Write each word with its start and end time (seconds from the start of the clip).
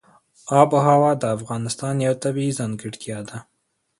آب 0.59 0.69
وهوا 0.75 1.11
د 1.21 1.23
افغانستان 1.37 1.95
یوه 2.05 2.17
طبیعي 2.23 2.51
ځانګړتیا 2.59 3.19
ده. 3.29 3.37